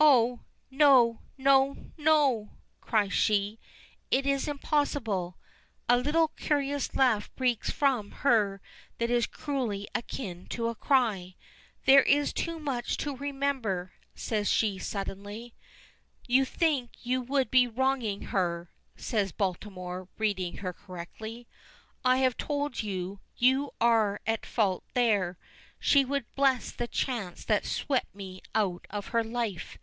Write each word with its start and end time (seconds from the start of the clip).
"Oh! 0.00 0.42
no, 0.70 1.22
no, 1.36 1.90
no!" 1.96 2.52
cries 2.80 3.12
she. 3.12 3.58
"It 4.12 4.26
is 4.26 4.46
impossible!" 4.46 5.36
A 5.88 5.96
little 5.96 6.28
curious 6.28 6.94
laugh 6.94 7.34
breaks 7.34 7.68
from 7.70 8.12
her 8.12 8.60
that 8.98 9.10
is 9.10 9.26
cruelly 9.26 9.88
akin 9.96 10.46
to 10.50 10.68
a 10.68 10.76
cry. 10.76 11.34
"There 11.84 12.04
is 12.04 12.32
too 12.32 12.60
much 12.60 12.96
to 12.98 13.16
remember," 13.16 13.92
says 14.14 14.48
she, 14.48 14.78
suddenly. 14.78 15.56
"You 16.28 16.44
think 16.44 16.92
you 17.04 17.20
would 17.20 17.50
be 17.50 17.66
wronging 17.66 18.22
her," 18.26 18.70
says 18.94 19.32
Baltimore, 19.32 20.08
reading 20.16 20.58
her 20.58 20.72
correctly. 20.72 21.48
"I 22.04 22.18
have 22.18 22.36
told 22.36 22.84
you 22.84 23.18
you 23.36 23.72
are 23.80 24.20
at 24.28 24.46
fault 24.46 24.84
there. 24.94 25.38
She 25.80 26.04
would 26.04 26.24
bless 26.34 26.70
the 26.72 26.88
chance 26.88 27.44
that 27.44 27.64
swept 27.64 28.14
me 28.14 28.42
out 28.54 28.86
of 28.90 29.08
her 29.08 29.24
life. 29.24 29.78